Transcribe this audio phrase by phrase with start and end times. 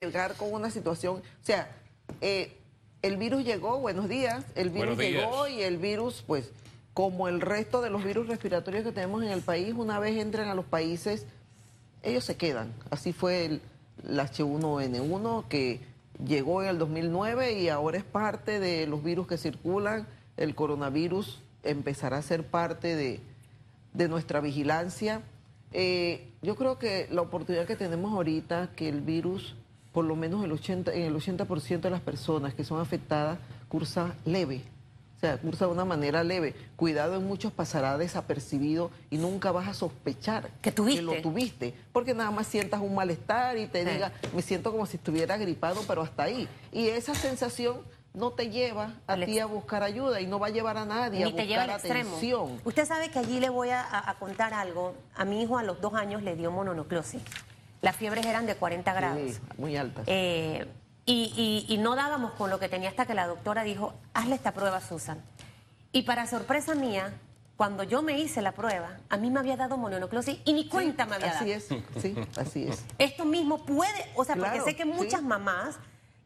[0.00, 1.68] llegar con una situación, o sea,
[2.20, 2.56] eh,
[3.02, 6.52] el virus llegó, buenos días, el virus llegó y el virus, pues,
[6.94, 10.48] como el resto de los virus respiratorios que tenemos en el país, una vez entran
[10.48, 11.26] a los países,
[12.04, 12.72] ellos se quedan.
[12.90, 13.60] Así fue el,
[14.06, 15.80] H1N1 que
[16.24, 20.06] llegó en el 2009 y ahora es parte de los virus que circulan.
[20.36, 23.20] El coronavirus empezará a ser parte de,
[24.08, 25.22] nuestra vigilancia.
[25.72, 29.56] Eh, yo creo que la oportunidad que tenemos ahorita, que el virus
[29.98, 33.36] por lo menos el 80, en el 80% de las personas que son afectadas
[33.68, 34.62] cursa leve.
[35.16, 36.54] O sea, cursa de una manera leve.
[36.76, 41.02] Cuidado, en muchos pasará desapercibido y nunca vas a sospechar que, tuviste?
[41.02, 41.74] lo tuviste.
[41.92, 45.80] Porque nada más sientas un malestar y te diga, me siento como si estuviera gripado,
[45.88, 46.48] pero hasta ahí.
[46.70, 47.78] Y esa sensación
[48.14, 51.24] no te lleva a ti a buscar ayuda y no va a llevar a nadie
[51.24, 52.60] a buscar atención.
[52.64, 54.94] Usted sabe que allí le voy a, a, contar algo.
[55.16, 57.20] A mi hijo a los dos años le dio mononoclosis.
[57.80, 59.32] Las fiebres eran de 40 grados.
[59.32, 60.04] Sí, muy altas.
[60.06, 60.66] Eh,
[61.06, 64.80] y, no dábamos con lo que tenía hasta que la doctora dijo, hazle esta prueba,
[64.80, 65.22] Susan.
[65.92, 67.14] Y para sorpresa mía,
[67.56, 71.06] cuando yo me hice la prueba, a mí me había dado mononoclosis y ni cuenta
[71.06, 71.40] me había dado.
[71.40, 72.84] Así es, sí, así es.
[72.98, 75.76] Esto mismo puede, o sea, porque sé que muchas mamás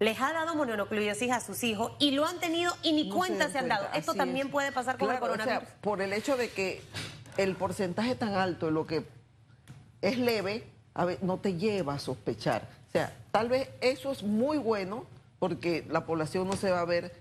[0.01, 3.59] les ha dado mononoclosis a sus hijos y lo han tenido y ni cuenta se,
[3.59, 3.87] han dado.
[3.95, 5.63] Esto también puede pasar con el coronavirus.
[5.63, 6.83] O sea, por el hecho de que
[7.37, 9.07] el porcentaje tan alto de lo que
[10.01, 12.69] es leve, a ver, no te lleva a sospechar.
[12.89, 15.07] O sea, tal vez eso es muy bueno
[15.39, 17.13] porque la población no se va a ver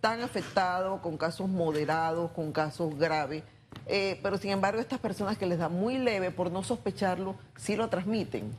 [0.00, 3.42] tan afectado con casos moderados, con casos graves.
[3.86, 7.76] Eh, pero sin embargo, estas personas que les da muy leve por no sospecharlo, sí
[7.76, 8.50] lo transmiten.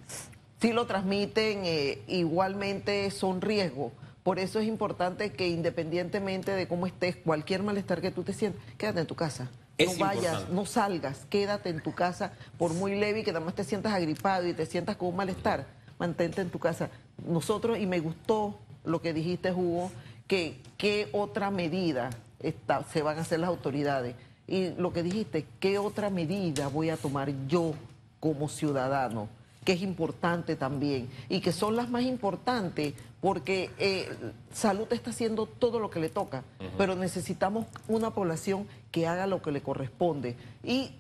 [0.62, 3.92] Sí lo transmiten, eh, igualmente son riesgo.
[4.24, 8.62] Por eso es importante que independientemente de cómo estés, cualquier malestar que tú te sientas,
[8.78, 9.50] quédate en tu casa
[9.86, 13.64] no vayas, no salgas, quédate en tu casa, por muy leve que nada más te
[13.64, 15.66] sientas agripado y te sientas con un malestar,
[16.00, 16.90] mantente en tu casa.
[17.26, 19.92] Nosotros, y me gustó lo que dijiste, Hugo,
[20.28, 22.10] que qué otra medida
[22.40, 24.16] está, se van a hacer las autoridades.
[24.48, 27.74] Y lo que dijiste, ¿qué otra medida voy a tomar yo
[28.20, 29.30] como ciudadano?
[29.64, 34.10] Que es importante también y que son las más importantes porque eh,
[34.52, 36.44] salud está haciendo todo lo que le toca,
[36.78, 40.92] pero necesitamos una población que haga lo que le corresponde y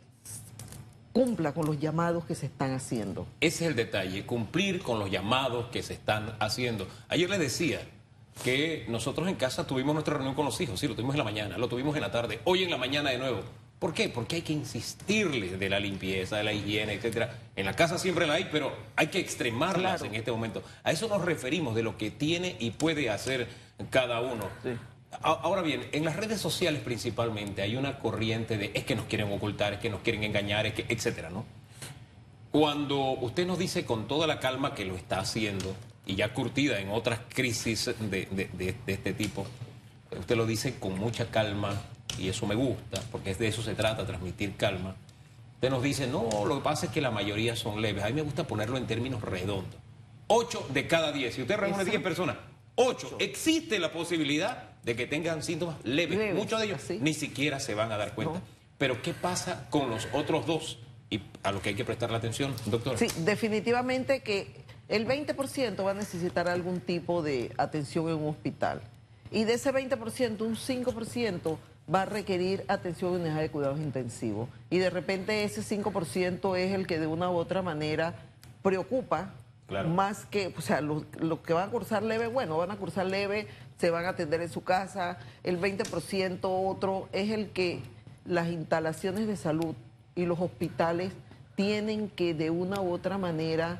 [1.13, 3.25] cumpla con los llamados que se están haciendo.
[3.41, 6.88] Ese es el detalle, cumplir con los llamados que se están haciendo.
[7.09, 7.81] Ayer le decía
[8.43, 11.25] que nosotros en casa tuvimos nuestra reunión con los hijos, sí, lo tuvimos en la
[11.25, 13.41] mañana, lo tuvimos en la tarde, hoy en la mañana de nuevo.
[13.81, 14.09] ¿Por qué?
[14.09, 17.36] Porque hay que insistirles de la limpieza, de la higiene, etcétera.
[17.56, 20.62] En la casa siempre la hay, pero hay que extremarlas en este momento.
[20.84, 23.47] A eso nos referimos de lo que tiene y puede hacer
[23.90, 24.47] cada uno.
[25.24, 29.34] Ahora bien, en las redes sociales principalmente hay una corriente de es que nos quieren
[29.34, 31.44] ocultar, es que nos quieren engañar, es que, etcétera, ¿no?
[32.52, 35.75] Cuando usted nos dice con toda la calma que lo está haciendo
[36.06, 39.47] y ya curtida en otras crisis de, de este tipo,
[40.16, 41.81] usted lo dice con mucha calma,
[42.17, 44.95] y eso me gusta, porque de eso se trata, transmitir calma.
[45.55, 48.03] Usted nos dice, no, lo que pasa es que la mayoría son leves.
[48.03, 49.75] A mí me gusta ponerlo en términos redondos.
[50.27, 51.35] Ocho de cada diez.
[51.35, 52.38] Si usted reúne diez personas,
[52.75, 56.33] ocho, existe la posibilidad de que tengan síntomas leves.
[56.33, 58.41] Muchos de ellos ni siquiera se van a dar cuenta.
[58.78, 60.79] Pero ¿qué pasa con los otros dos?
[61.11, 62.97] Y a lo que hay que prestar la atención, doctor.
[62.97, 64.47] Sí, definitivamente que
[64.88, 68.81] el 20% va a necesitar algún tipo de atención en un hospital.
[69.29, 71.57] Y de ese 20%, un 5%
[71.94, 74.50] va a requerir atención en unidad de cuidados intensivos.
[74.69, 78.16] Y de repente ese 5% es el que de una u otra manera
[78.62, 79.34] preocupa
[79.88, 81.06] más que, o sea, los,
[81.46, 83.47] que van a cursar leve, bueno, van a cursar leve,
[83.78, 85.18] se van a atender en su casa.
[85.44, 87.81] El 20% otro es el que
[88.25, 89.75] las instalaciones de salud
[90.16, 91.13] y los hospitales
[91.56, 93.79] tienen que de una u otra manera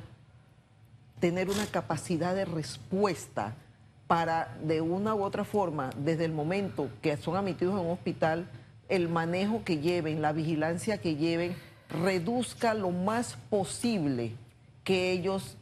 [1.20, 3.54] tener una capacidad de respuesta
[4.12, 8.46] para de una u otra forma, desde el momento que son admitidos en un hospital,
[8.90, 11.56] el manejo que lleven, la vigilancia que lleven,
[11.88, 14.34] reduzca lo más posible
[14.84, 15.56] que ellos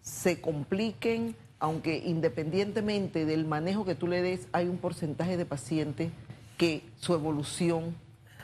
[0.00, 6.10] se compliquen, aunque independientemente del manejo que tú le des, hay un porcentaje de pacientes
[6.58, 7.94] que su evolución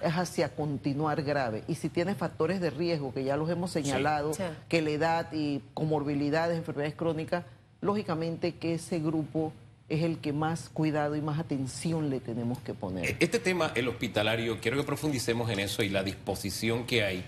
[0.00, 1.64] es hacia continuar grave.
[1.66, 4.30] Y si tiene factores de riesgo, que ya los hemos señalado,
[4.68, 7.44] que la edad y comorbilidades, enfermedades crónicas,
[7.80, 9.52] lógicamente que ese grupo
[9.88, 13.06] es el que más cuidado y más atención le tenemos que poner.
[13.06, 17.24] E-, este tema, el hospitalario, quiero que profundicemos en eso y la disposición que hay,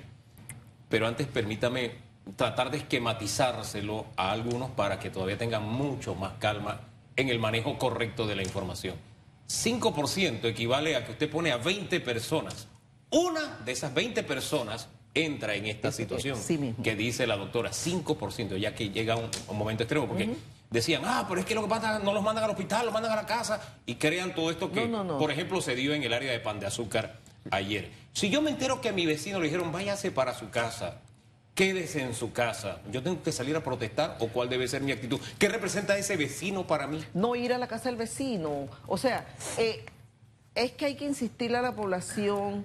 [0.88, 1.92] pero antes permítame
[2.36, 6.80] tratar de esquematizárselo a algunos para que todavía tengan mucho más calma
[7.16, 8.96] en el manejo correcto de la información.
[9.48, 12.68] 5% equivale a que usted pone a 20 personas.
[13.10, 16.38] Una de esas 20 personas entra en esta situación
[16.82, 20.30] que dice la doctora, 5%, ya que llega un, un momento extremo, porque
[20.70, 23.12] decían, ah, pero es que lo que pasa no los mandan al hospital, los mandan
[23.12, 25.18] a la casa y crean todo esto que, No, no, no.
[25.18, 27.16] por ejemplo, se dio en el área de pan de azúcar
[27.50, 27.90] ayer.
[28.12, 30.98] Si yo me entero que a mi vecino le dijeron, váyase para su casa,
[31.54, 34.92] quédese en su casa, ¿yo tengo que salir a protestar o cuál debe ser mi
[34.92, 35.20] actitud?
[35.38, 37.02] ¿Qué representa ese vecino para mí?
[37.14, 38.68] no ir a la casa del vecino.
[38.86, 39.26] O sea,
[39.58, 39.84] eh,
[40.54, 42.64] es que hay que insistirle a la población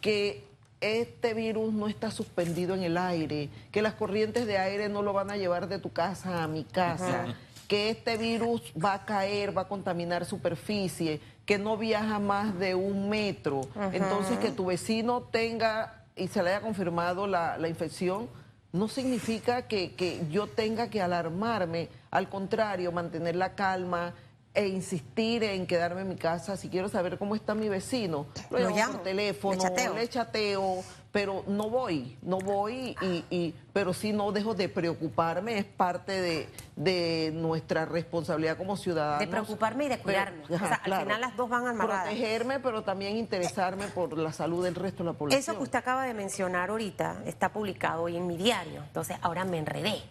[0.00, 0.44] que
[0.80, 5.12] este virus no está suspendido en el aire, que las corrientes de aire no lo
[5.12, 7.34] van a llevar de tu casa a mi casa,
[7.68, 12.74] que este virus va a caer, va a contaminar superficie, que no viaja más de
[12.74, 13.62] un metro.
[13.92, 18.28] Entonces, que tu vecino tenga y se le haya confirmado la, la infección,
[18.72, 24.14] no significa que, que yo tenga que alarmarme, al contrario, mantener la calma
[24.56, 28.26] e insistir en quedarme en mi casa si quiero saber cómo está mi vecino.
[28.50, 29.94] Lo, Lo llamo por teléfono, le chateo.
[29.94, 30.82] le chateo,
[31.12, 36.20] pero no voy, no voy, y, y- pero sí no dejo de preocuparme, es parte
[36.20, 39.20] de, de nuestra responsabilidad como ciudadanos.
[39.20, 40.42] De preocuparme y de Pero- cuidarme.
[40.44, 42.04] O sea, al final las dos van amarradas.
[42.06, 45.38] Protegerme, pero también interesarme por la salud del resto de la población.
[45.38, 48.82] Eso que usted acaba de mencionar ahorita está publicado hoy en mi diario.
[48.82, 50.02] Entonces ahora me enredé.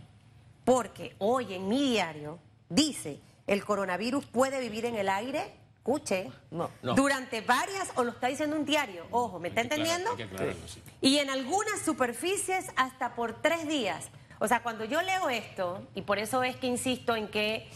[0.64, 2.40] Porque hoy en mi diario
[2.70, 6.70] dice, el coronavirus puede vivir en el aire, escuche, No.
[6.82, 6.96] No.
[6.96, 10.16] durante varias, o lo está diciendo un diario, ojo, ¿me está entendiendo?
[10.18, 10.82] sí.
[11.02, 14.10] Y en algunas superficies hasta por tres días.
[14.40, 17.70] O sea, cuando yo leo esto, y por eso es que insisto en que,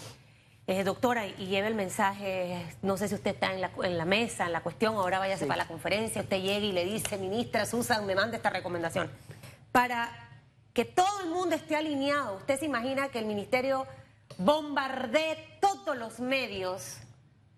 [0.68, 4.06] eh, doctora, y lleve el mensaje, no sé si usted está en la, en la
[4.06, 5.48] mesa, en la cuestión, ahora váyase Sí.
[5.48, 9.10] para la conferencia, usted llega y le dice, ministra Susan, me manda esta recomendación.
[9.72, 10.12] Para
[10.74, 13.86] que todo el mundo esté alineado, usted se imagina que el ministerio
[14.38, 15.59] bombardee
[15.96, 16.98] los medios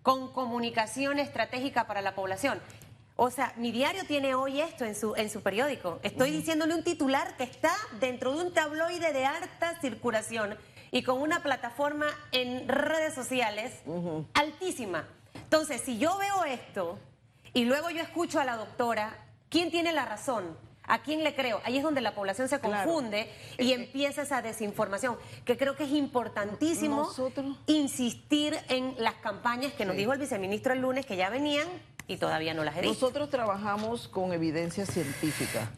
[0.02, 2.60] con comunicación estratégica para la población.
[3.16, 6.00] O sea, mi diario tiene hoy esto en su, en su periódico.
[6.02, 10.56] Estoy diciéndole un titular que está dentro de un tabloide de alta circulación
[10.90, 13.72] y con una plataforma en redes sociales
[14.34, 15.06] altísima.
[15.34, 16.98] Entonces, si yo veo esto
[17.52, 19.16] y luego yo escucho a la doctora,
[19.48, 20.56] ¿quién tiene la razón?
[20.86, 21.60] ¿A quién le creo?
[21.64, 22.90] Ahí es donde la población se Claro.
[22.90, 29.72] confunde y empieza esa desinformación, que creo que es importantísimo Nosotros- insistir en las campañas
[29.74, 30.00] que nos Sí.
[30.00, 31.66] dijo el viceministro el lunes que ya venían
[32.08, 32.82] y todavía no las he.
[32.82, 35.70] Nosotros trabajamos con evidencia científica.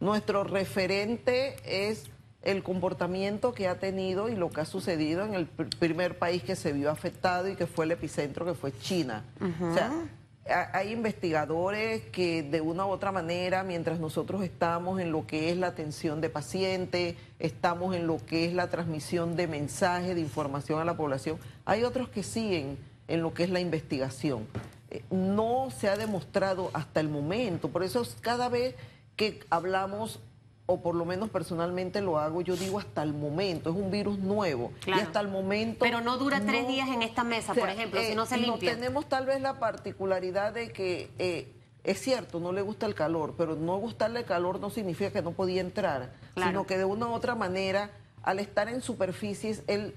[0.00, 2.04] Nuestro referente es
[2.42, 6.42] el comportamiento que ha tenido y lo que ha sucedido en el pr- primer país
[6.42, 9.24] que se vio afectado y que fue el epicentro, que fue China.
[9.60, 10.04] O sea, ha-
[10.48, 15.56] hay investigadores que de una u otra manera, mientras nosotros estamos en lo que es
[15.56, 20.80] la atención de pacientes, estamos en lo que es la transmisión de mensajes, de información
[20.80, 24.46] a la población, hay otros que siguen en lo que es la investigación.
[24.90, 28.74] Eh, No se ha demostrado hasta el momento, por eso es cada vez
[29.16, 30.18] que hablamos,
[30.72, 34.18] o por lo menos personalmente lo hago, yo digo hasta el momento, es un virus
[34.18, 35.00] nuevo Claro.
[35.00, 35.78] y hasta el momento...
[35.80, 38.72] Pero no dura tres días en esta mesa, por ejemplo, si no se limpia.
[38.72, 41.52] eh, tenemos tal vez la particularidad de que eh,
[41.84, 45.22] es cierto, no le gusta el calor, pero no gustarle el calor no significa que
[45.22, 46.50] no podía entrar, Claro.
[46.50, 47.90] sino que de una u otra manera,
[48.22, 49.94] al estar en superficies, él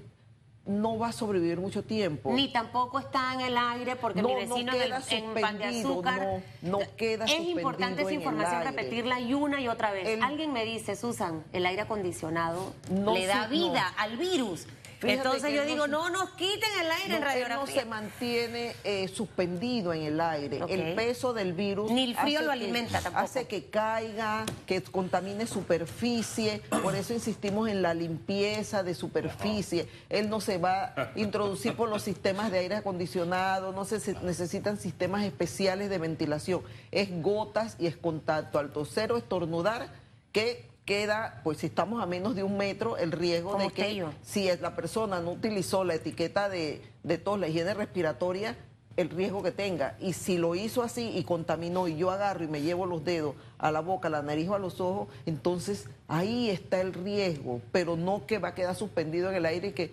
[0.66, 2.32] no va a sobrevivir mucho tiempo.
[2.32, 5.58] Ni tampoco está en el aire porque No, mi no vecino queda del- en pan
[5.58, 6.20] de azúcar.
[6.62, 10.08] no, no queda Es importante esa información repetirla y una y otra vez.
[10.08, 14.66] El- Alguien me dice, Susan, el aire acondicionado le da sí, vida al virus.
[14.98, 17.66] Fíjate Entonces yo no digo, se- no nos quiten el aire en No, él no
[17.66, 20.60] se mantiene eh, suspendido en el aire.
[20.68, 21.90] El peso del virus.
[21.90, 23.24] Ni el frío lo que- alimenta tampoco.
[23.24, 26.62] Hace que caiga, que contamine superficie.
[26.82, 29.88] Por eso insistimos en la limpieza de superficie.
[30.08, 34.14] Él no se va a introducir por los sistemas de aire acondicionado, no se se
[34.22, 36.62] necesitan sistemas especiales de ventilación.
[36.90, 38.58] Es gotas y es contacto.
[38.58, 39.88] Al toser o estornudar,
[40.32, 43.94] que queda, pues si estamos a menos de un metro, el riesgo Como de que
[43.94, 44.10] yo.
[44.22, 48.56] si es- la persona no utilizó la etiqueta de, de tos, la higiene respiratoria,
[48.96, 49.96] el riesgo que tenga.
[50.00, 53.34] Y si lo hizo así y contaminó y yo agarro y me llevo los dedos
[53.58, 57.60] a la boca, a la nariz o a los ojos, entonces ahí está el riesgo,
[57.72, 59.92] pero no que va a quedar suspendido en el aire y que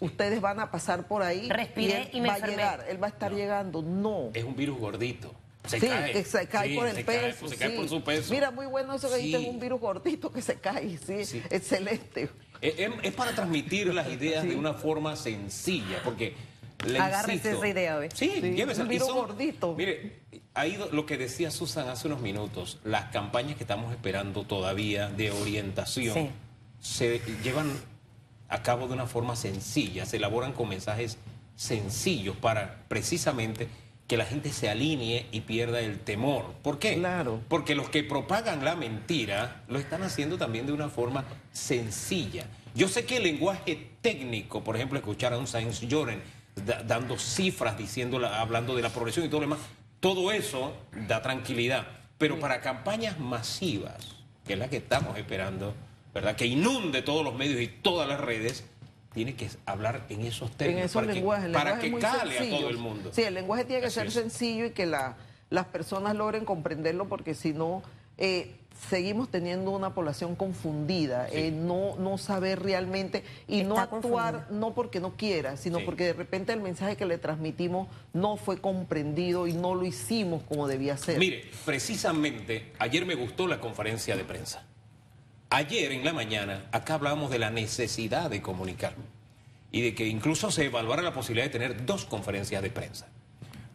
[0.00, 2.54] ustedes van a pasar por ahí Respiré él y me va enfermé.
[2.54, 3.80] a llegar, él va a estar llegando.
[3.80, 4.30] No.
[4.34, 5.32] Es un virus gordito.
[5.66, 6.12] Se sí, cae.
[6.12, 7.36] que se cae Sí, por el se cae, peso.
[7.40, 8.32] pues, se cae por su peso.
[8.32, 12.30] Mira, muy bueno eso que dijiste, es un virus gordito que se cae, sí, excelente.
[12.60, 16.34] Es, es- es para transmitir las ideas de una forma sencilla, porque
[16.86, 18.08] le Agárrese insisto- esa idea, ¿ve?
[18.12, 18.82] Sí, Sí, llévesela.
[18.84, 19.74] un virus son- gordito.
[19.76, 20.20] Mire,
[20.54, 25.30] ahí lo que decía Susan hace unos minutos, las campañas que estamos esperando todavía de
[25.30, 26.30] orientación
[26.80, 27.70] se llevan
[28.48, 31.18] a cabo de una forma sencilla, se elaboran con mensajes
[31.54, 33.68] sencillos para precisamente
[34.12, 36.52] que la gente se alinee y pierda el temor.
[36.62, 36.96] ¿Por qué?
[36.96, 37.40] Claro.
[37.48, 42.44] Porque los que propagan la mentira lo están haciendo también de una forma sencilla.
[42.74, 46.20] Yo sé que el lenguaje técnico, por ejemplo, escuchar a un Science Joren
[46.86, 49.60] dando cifras, diciendo, hablando de la progresión y todo lo demás,
[49.98, 50.74] todo eso
[51.08, 51.86] da tranquilidad.
[52.18, 54.08] Pero para campañas masivas,
[54.46, 55.74] que es la que estamos esperando,
[56.12, 56.36] ¿verdad?
[56.36, 58.66] Que inunde todos los medios y todas las redes,
[59.12, 60.80] tiene que hablar en esos términos.
[60.80, 61.46] En esos para lenguajes.
[61.46, 63.10] Que, para que cale a todo el mundo.
[63.12, 65.16] Sí, el lenguaje tiene que ser sencillo y que la,
[65.50, 67.82] las personas logren comprenderlo, porque si no,
[68.18, 68.54] eh,
[68.88, 75.00] seguimos teniendo una población confundida, eh, no, no saber realmente y no actuar no porque
[75.00, 79.52] no quiera, sino porque de repente el mensaje que le transmitimos no fue comprendido y
[79.52, 81.18] no lo hicimos como debía ser.
[81.18, 84.64] Mire, precisamente ayer me gustó la conferencia de prensa.
[85.54, 88.94] Ayer en la mañana acá hablábamos de la necesidad de comunicar
[89.70, 93.08] y de que incluso se evaluara la posibilidad de tener dos conferencias de prensa.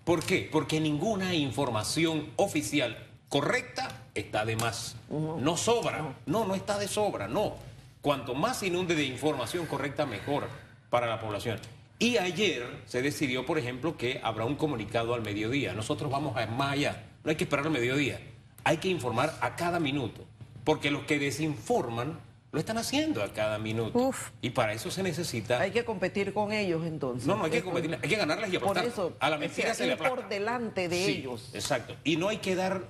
[0.04, 0.50] ¿Por qué?
[0.52, 2.98] Porque ninguna información oficial
[3.30, 4.96] correcta está de más.
[5.12, 6.16] No sobra.
[6.26, 7.58] No, no está de sobra, no.
[8.02, 10.50] Cuanto más inunde de información correcta, mejor
[10.90, 11.60] para la población.
[12.00, 15.74] Y ayer se decidió, por ejemplo, que habrá un comunicado al mediodía.
[15.74, 17.04] Nosotros vamos a más allá.
[17.24, 18.20] No hay que esperar al mediodía.
[18.64, 20.27] Hay que informar a cada minuto.
[20.68, 22.20] Porque los que desinforman
[22.52, 24.12] lo están haciendo a cada minuto.
[24.42, 25.62] Y para eso se necesita.
[25.62, 27.26] Hay que competir con ellos entonces.
[27.26, 28.84] No, no hay que competir, hay que ganarles y apostar.
[28.84, 31.52] Por eso, a la mentira se le por delante de ellos.
[31.54, 31.96] Exacto.
[32.04, 32.84] Y no hay que dar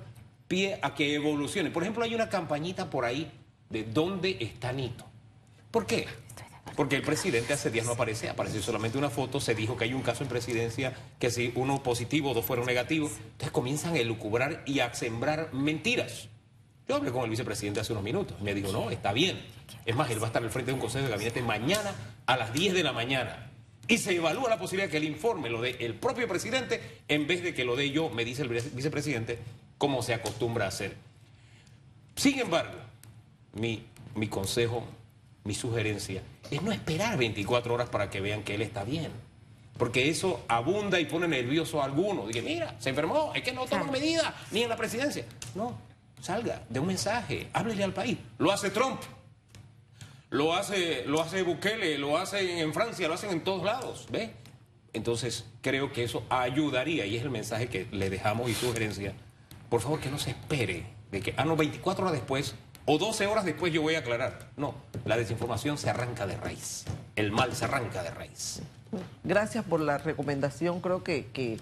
[0.48, 1.70] pie a que evolucione.
[1.70, 3.32] Por ejemplo, hay una campañita por ahí
[3.70, 5.06] de dónde está Nito.
[5.70, 6.08] ¿Por qué?
[6.76, 9.94] Porque el presidente hace días no aparece, apareció solamente una foto, se dijo que hay
[9.94, 14.64] un caso en presidencia que si uno positivo dos fueron negativos, entonces comienzan a elucubrar
[14.66, 16.30] y a sembrar mentiras.
[16.88, 19.40] Yo hablé con el vicepresidente hace unos minutos y me dijo, no, está bien.
[19.86, 21.94] Es más, él va a estar al frente de un consejo de gabinete mañana
[22.26, 23.52] a las 10 de la mañana.
[23.90, 27.44] Y se evalúa la posibilidad que el informe lo dé el propio presidente en vez
[27.44, 29.40] de que lo dé yo, me dice el vicepresidente,
[29.78, 30.96] como se acostumbra a hacer.
[32.16, 32.78] Sin embargo,
[33.54, 33.84] mi,
[34.16, 34.84] mi consejo,
[35.44, 39.12] mi sugerencia, es no esperar 24 horas para que vean que él está bien.
[39.78, 42.28] Porque eso abunda y pone nervioso a algunos.
[42.28, 45.26] Dice, mira, se enfermó, es que no toma medidas, ni en la presidencia.
[45.54, 45.78] No,
[46.22, 48.18] salga, de un mensaje, háblele al país.
[48.38, 49.02] Lo hace Trump,
[50.30, 54.34] lo hace, lo hace Bukele, lo hace en Francia, lo hacen en todos lados, ¿ve?
[54.94, 59.14] Entonces, creo que eso ayudaría, y es el mensaje que le dejamos y sugerencia
[59.70, 62.56] por favor que no se espere de que, ah, no, 24 horas después
[62.86, 64.52] o 12 horas después yo voy a aclarar.
[64.56, 68.62] No, la desinformación se arranca de raíz, el mal se arranca de raíz.
[69.24, 71.60] Gracias por la recomendación, creo que,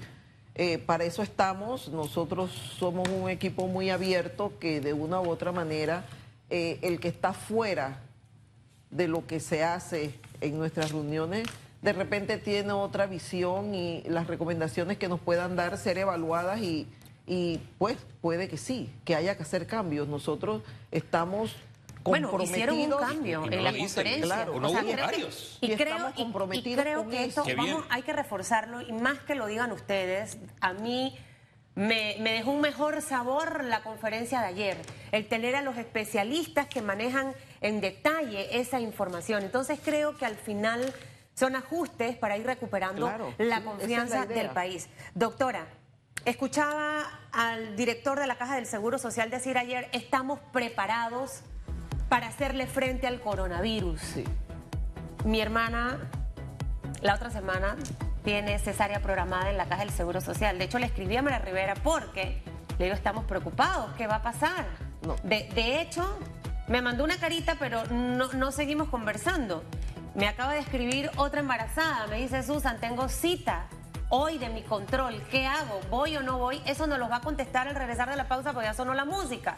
[0.55, 5.51] eh, para eso estamos, nosotros somos un equipo muy abierto que de una u otra
[5.51, 6.05] manera
[6.49, 8.01] eh, el que está fuera
[8.89, 11.47] de lo que se hace en nuestras reuniones
[11.81, 16.87] de repente tiene otra visión y las recomendaciones que nos puedan dar ser evaluadas y
[17.27, 20.07] y pues puede que sí, que haya que hacer cambios.
[20.07, 21.55] Nosotros estamos
[22.11, 24.25] bueno, hicieron un cambio en la conferencia.
[24.25, 24.59] Claro.
[24.59, 26.13] No y, creo,
[26.75, 31.17] creo que esto vamos, hay que reforzarlo y más que lo digan ustedes, a mí
[31.73, 34.77] me, me, dejó un mejor sabor la conferencia de ayer,
[35.11, 39.43] el tener a los especialistas que manejan en detalle esa información.
[39.43, 40.93] Entonces creo que al final
[41.33, 44.87] son ajustes para ir recuperando la confianza del país.
[45.15, 45.67] Doctora,
[46.25, 51.43] Escuchaba al director de la Caja del Seguro Social decir ayer, estamos preparados
[52.09, 54.01] para hacerle frente al coronavirus.
[55.23, 55.97] Mi hermana,
[57.01, 57.75] la otra semana,
[58.23, 60.57] tiene cesárea programada en la Caja del Seguro Social.
[60.57, 62.41] De hecho, le escribí a María Rivera porque
[62.77, 64.65] le digo, estamos preocupados, ¿qué va a pasar?
[65.23, 66.17] De, de, hecho,
[66.67, 69.63] me mandó una carita, pero no, no seguimos conversando.
[70.15, 73.67] Me acaba de escribir otra embarazada, me dice, Susan, tengo cita
[74.17, 75.81] hoy de mi control, ¿qué hago?
[75.89, 76.61] ¿Voy o no voy?
[76.65, 79.03] Eso nos lo va a contestar al regresar de la pausa porque ya sonó la
[79.03, 79.55] música.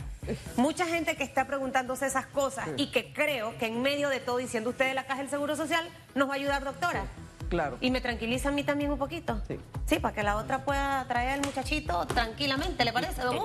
[0.55, 4.37] Mucha gente que está preguntándose esas cosas y que creo que en medio de todo,
[4.37, 7.05] diciendo usted de la Caja del Seguro Social, nos va a ayudar, doctora.
[7.49, 7.77] Claro.
[7.81, 9.39] Y me tranquiliza a mí también un poquito.
[9.47, 9.59] Sí.
[9.85, 13.37] Sí, para que la otra pueda traer al muchachito tranquilamente, ¿le parece, don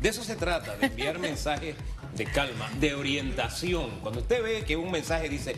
[0.00, 1.76] De eso se trata, de enviar mensajes
[2.14, 3.88] de calma, de orientación.
[4.02, 5.56] Cuando usted ve que un mensaje dice,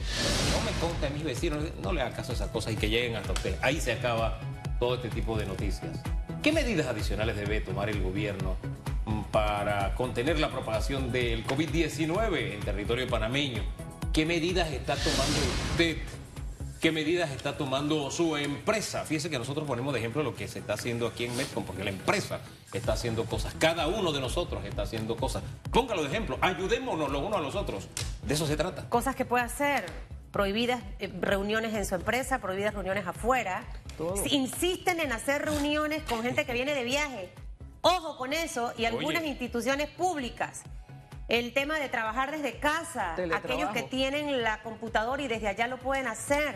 [0.53, 2.89] no me conta a mis vecinos, no le haga caso a esas cosas y que
[2.89, 3.59] lleguen hasta usted.
[3.61, 4.39] Ahí se acaba
[4.79, 6.01] todo este tipo de noticias.
[6.43, 8.57] ¿Qué medidas adicionales debe tomar el gobierno
[9.33, 13.63] para contener la propagación del COVID-19 en territorio panameño?
[14.13, 15.39] ¿Qué medidas está tomando
[15.73, 15.97] usted?
[16.81, 19.05] ¿Qué medidas está tomando su empresa?
[19.05, 21.83] Fíjese que nosotros ponemos de ejemplo lo que se está haciendo aquí en Metcon, porque
[21.83, 22.41] la empresa
[22.75, 23.55] está haciendo cosas.
[23.59, 25.43] Cada uno de nosotros está haciendo cosas.
[25.71, 26.37] Póngalo de ejemplo.
[26.43, 27.89] Ayudémonos los unos a los otros.
[28.27, 28.87] De eso se trata.
[28.91, 29.87] Cosas que puede hacer.
[30.31, 33.65] Prohibidas eh, reuniones en su empresa, prohibidas reuniones afuera
[34.31, 37.33] insisten en hacer reuniones con gente que viene de viaje.
[37.83, 40.63] Ojo con eso y algunas instituciones públicas
[41.29, 45.79] El tema de trabajar desde casa, aquellos que tienen la computadora y desde allá lo
[45.79, 46.55] pueden hacer.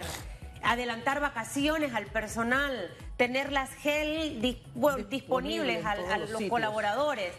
[0.63, 6.51] Adelantar vacaciones al personal, tener las gel dis- bueno, Disponible disponibles a los sitios.
[6.51, 7.33] colaboradores.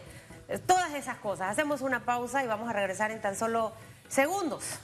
[0.66, 1.52] Todas esas cosas.
[1.52, 3.74] Hacemos una pausa y vamos a regresar en tan solo
[4.08, 4.80] segundos.